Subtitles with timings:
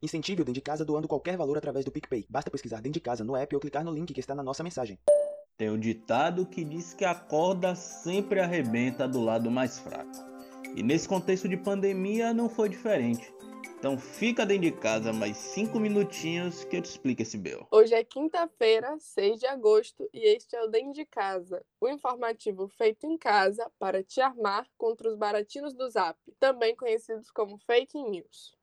[0.00, 2.24] Incentive o Dentro de Casa doando qualquer valor através do PicPay.
[2.28, 4.62] Basta pesquisar Dentro de Casa no app ou clicar no link que está na nossa
[4.62, 4.96] mensagem.
[5.56, 10.12] Tem um ditado que diz que a corda sempre arrebenta do lado mais fraco.
[10.76, 13.34] E nesse contexto de pandemia não foi diferente.
[13.76, 17.66] Então fica dentro de casa mais cinco minutinhos que eu te explico esse belo.
[17.68, 22.68] Hoje é quinta-feira, 6 de agosto, e este é o Dentro de Casa, o informativo
[22.68, 28.00] feito em casa para te armar contra os baratinos do Zap, também conhecidos como fake
[28.02, 28.56] news.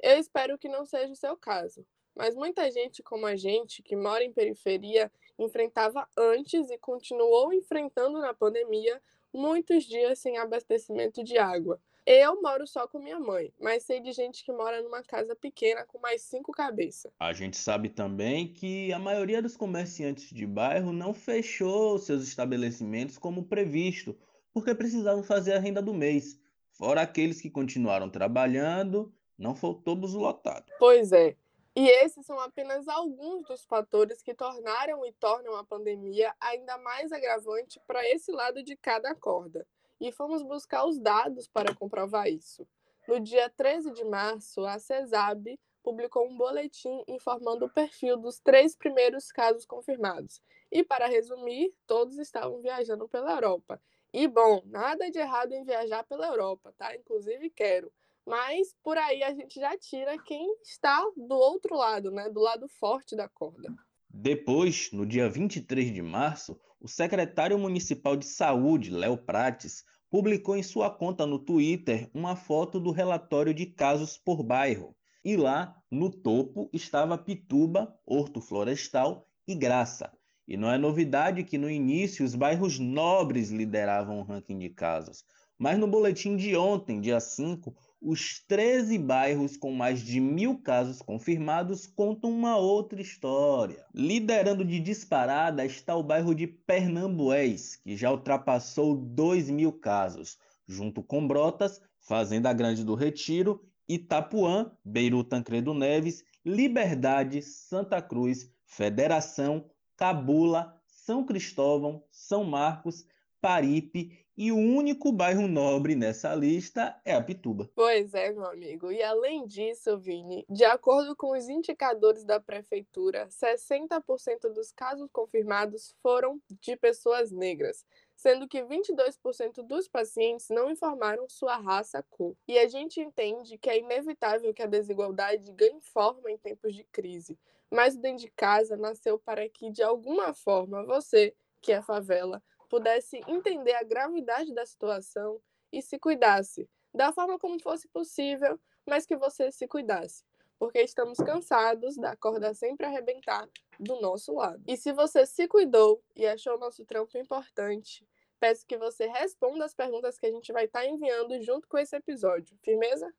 [0.00, 3.96] Eu espero que não seja o seu caso, mas muita gente como a gente, que
[3.96, 9.00] mora em periferia, enfrentava antes e continuou enfrentando na pandemia
[9.32, 11.80] muitos dias sem abastecimento de água.
[12.06, 15.84] Eu moro só com minha mãe, mas sei de gente que mora numa casa pequena
[15.84, 17.12] com mais cinco cabeças.
[17.18, 23.18] A gente sabe também que a maioria dos comerciantes de bairro não fechou seus estabelecimentos
[23.18, 24.16] como previsto,
[24.54, 26.38] porque precisavam fazer a renda do mês.
[26.70, 30.72] Fora aqueles que continuaram trabalhando não faltou buzo lotado.
[30.78, 31.36] Pois é.
[31.74, 37.12] E esses são apenas alguns dos fatores que tornaram e tornam a pandemia ainda mais
[37.12, 39.66] agravante para esse lado de cada corda.
[40.00, 42.66] E fomos buscar os dados para comprovar isso.
[43.06, 48.74] No dia 13 de março, a CESAB publicou um boletim informando o perfil dos três
[48.74, 50.42] primeiros casos confirmados.
[50.72, 53.80] E, para resumir, todos estavam viajando pela Europa.
[54.12, 56.96] E, bom, nada de errado em viajar pela Europa, tá?
[56.96, 57.92] Inclusive, quero.
[58.26, 62.28] Mas por aí a gente já tira quem está do outro lado, né?
[62.28, 63.72] Do lado forte da corda.
[64.10, 70.62] Depois, no dia 23 de março, o secretário municipal de saúde, Léo Prates, publicou em
[70.62, 74.96] sua conta no Twitter uma foto do relatório de casos por bairro.
[75.24, 80.12] E lá, no topo, estava Pituba, Horto Florestal e Graça.
[80.46, 85.24] E não é novidade que no início os bairros nobres lideravam o ranking de casos.
[85.58, 91.00] Mas no boletim de ontem, dia 5, os 13 bairros com mais de mil casos
[91.00, 93.84] confirmados contam uma outra história.
[93.94, 100.38] Liderando de disparada está o bairro de Pernambués, que já ultrapassou 2 mil casos,
[100.68, 109.64] junto com Brotas, Fazenda Grande do Retiro, Itapuã, Beiru Tancredo Neves, Liberdade, Santa Cruz, Federação,
[109.96, 113.06] Cabula, São Cristóvão, São Marcos,
[113.40, 117.70] Paripe e o único bairro nobre nessa lista é a Pituba.
[117.74, 118.92] Pois é, meu amigo.
[118.92, 125.94] E além disso, Vini, de acordo com os indicadores da prefeitura, 60% dos casos confirmados
[126.02, 132.36] foram de pessoas negras, sendo que 22% dos pacientes não informaram sua raça cor.
[132.46, 136.84] E a gente entende que é inevitável que a desigualdade ganhe forma em tempos de
[136.84, 137.38] crise.
[137.70, 142.42] Mas o dentro de casa nasceu para que, de alguma forma, você, que é favela,
[142.68, 145.40] pudesse entender a gravidade da situação
[145.72, 150.24] e se cuidasse, da forma como fosse possível, mas que você se cuidasse.
[150.58, 153.46] Porque estamos cansados da corda sempre arrebentar
[153.78, 154.62] do nosso lado.
[154.66, 158.06] E se você se cuidou e achou o nosso trampo importante,
[158.40, 161.76] peço que você responda as perguntas que a gente vai estar tá enviando junto com
[161.76, 162.56] esse episódio.
[162.62, 163.12] Firmeza?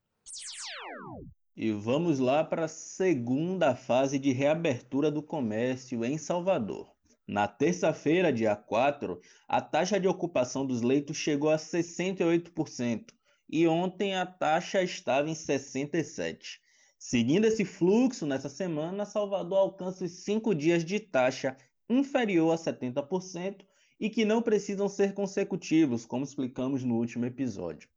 [1.56, 6.97] E vamos lá para a segunda fase de reabertura do comércio em Salvador.
[7.28, 13.12] Na terça-feira, dia 4, a taxa de ocupação dos leitos chegou a 68%
[13.50, 16.40] e ontem a taxa estava em 67%.
[16.98, 21.58] Seguindo esse fluxo, nessa semana, Salvador alcança os cinco dias de taxa
[21.90, 23.66] inferior a 70%
[24.00, 27.90] e que não precisam ser consecutivos, como explicamos no último episódio.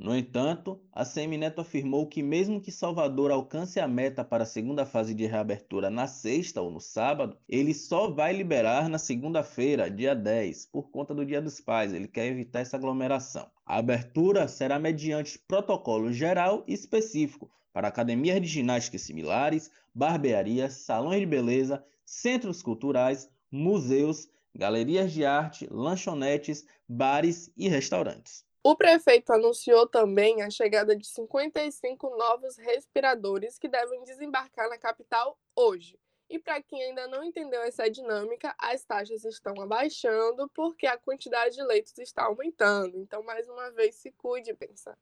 [0.00, 4.86] No entanto, a Semineto afirmou que, mesmo que Salvador alcance a meta para a segunda
[4.86, 10.14] fase de reabertura na sexta ou no sábado, ele só vai liberar na segunda-feira, dia
[10.14, 11.92] 10, por conta do Dia dos Pais.
[11.92, 13.50] Ele quer evitar essa aglomeração.
[13.66, 21.18] A abertura será mediante protocolo geral e específico para academias de ginástica similares, barbearias, salões
[21.18, 28.46] de beleza, centros culturais, museus, galerias de arte, lanchonetes, bares e restaurantes.
[28.68, 35.38] O prefeito anunciou também a chegada de 55 novos respiradores que devem desembarcar na capital
[35.56, 35.98] hoje.
[36.28, 41.54] E para quem ainda não entendeu essa dinâmica, as taxas estão abaixando porque a quantidade
[41.54, 42.98] de leitos está aumentando.
[42.98, 44.94] Então, mais uma vez, se cuide, pensa.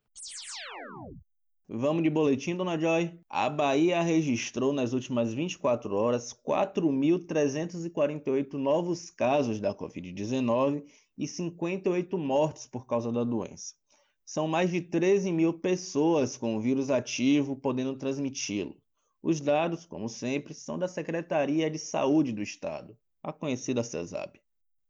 [1.68, 3.18] Vamos de boletim, dona Joy.
[3.28, 10.84] A Bahia registrou nas últimas 24 horas 4.348 novos casos da Covid-19
[11.16, 13.74] e 58 mortes por causa da doença.
[14.24, 18.76] São mais de 13 mil pessoas com o vírus ativo podendo transmiti-lo.
[19.22, 24.40] Os dados, como sempre, são da Secretaria de Saúde do Estado, a conhecida CESAB.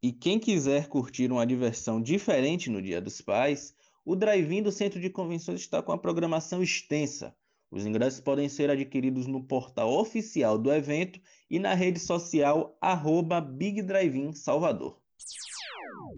[0.02, 3.74] E quem quiser curtir uma diversão diferente no Dia dos Pais,
[4.04, 7.34] o Drive-In do Centro de Convenções está com a programação extensa.
[7.70, 11.20] Os ingressos podem ser adquiridos no portal oficial do evento
[11.50, 15.00] e na rede social arroba Big Drive-In Salvador.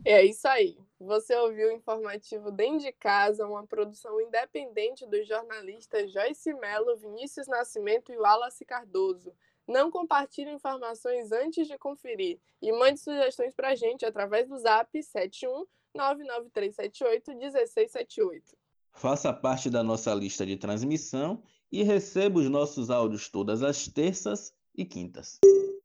[0.05, 0.79] É isso aí.
[1.01, 7.47] Você ouviu o informativo Dentro de Casa, uma produção independente dos jornalistas Joyce Mello, Vinícius
[7.47, 9.33] Nascimento e Wallace Cardoso.
[9.67, 14.91] Não compartilhe informações antes de conferir e mande sugestões para a gente através do zap
[15.03, 18.57] 71 99378 1678.
[18.93, 24.53] Faça parte da nossa lista de transmissão e receba os nossos áudios todas as terças
[24.75, 25.39] e quintas.